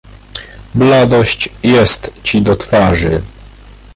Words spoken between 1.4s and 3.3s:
jest ci do twarzy."